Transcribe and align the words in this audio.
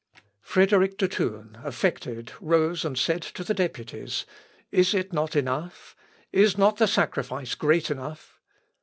Frederick 0.41 0.97
de 0.97 1.07
Thun 1.07 1.59
affected 1.63 2.31
rose 2.41 2.83
and 2.83 2.97
said 2.97 3.21
to 3.21 3.43
the 3.43 3.53
deputies, 3.53 4.25
"Is 4.71 4.95
it 4.95 5.13
not 5.13 5.35
enough? 5.35 5.95
Is 6.31 6.57
not 6.57 6.77
the 6.77 6.87
sacrifice 6.87 7.53
great 7.53 7.91
enough?" 7.91 8.39